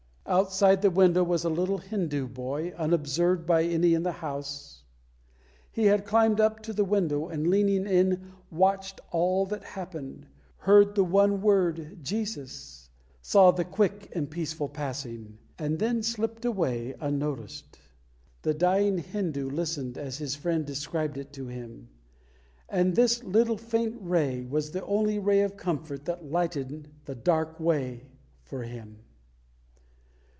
Outside 0.27 0.81
the 0.81 0.89
window 0.91 1.25
was 1.25 1.43
a 1.43 1.49
little 1.49 1.79
Hindu 1.79 2.25
boy, 2.29 2.73
unobserved 2.77 3.45
by 3.45 3.63
any 3.63 3.93
in 3.93 4.03
the 4.03 4.13
house. 4.13 4.85
He 5.69 5.85
had 5.87 6.05
climbed 6.05 6.39
up 6.39 6.61
to 6.61 6.71
the 6.71 6.85
window, 6.85 7.27
and, 7.27 7.49
leaning 7.49 7.85
in, 7.85 8.31
watched 8.49 9.01
all 9.11 9.45
that 9.47 9.63
happened, 9.65 10.27
heard 10.59 10.95
the 10.95 11.03
one 11.03 11.41
word 11.41 11.97
"Jesus," 12.01 12.89
saw 13.21 13.51
the 13.51 13.65
quick 13.65 14.09
and 14.15 14.31
peaceful 14.31 14.69
passing; 14.69 15.37
and 15.59 15.79
then 15.79 16.01
slipped 16.01 16.45
away 16.45 16.95
unnoticed. 17.01 17.77
The 18.43 18.53
dying 18.53 18.99
Hindu 18.99 19.49
listened 19.49 19.97
as 19.97 20.17
his 20.19 20.35
friend 20.37 20.65
described 20.65 21.17
it 21.17 21.33
to 21.33 21.47
him. 21.47 21.89
And 22.69 22.95
this 22.95 23.21
little 23.25 23.57
faint 23.57 23.97
ray 23.99 24.45
was 24.45 24.71
the 24.71 24.85
only 24.85 25.19
ray 25.19 25.41
of 25.41 25.57
comfort 25.57 26.05
that 26.05 26.23
lightened 26.31 26.87
the 27.03 27.15
dark 27.15 27.59
way 27.59 28.05
for 28.45 28.63
him. 28.63 28.99